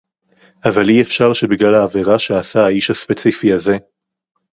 [0.65, 3.77] אבל אי-אפשר שבגלל העבירה שעשה האיש הספציפי הזה